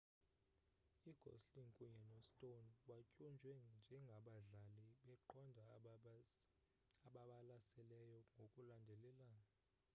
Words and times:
ugosling 1.09 1.69
kunye 1.77 2.01
no-stone 2.09 2.69
batyunjwe 2.87 3.51
ngengabadlali 3.85 4.85
beqonga 5.05 5.63
ababalaseleyo 7.07 8.19
ngokulandelelana 8.33 9.49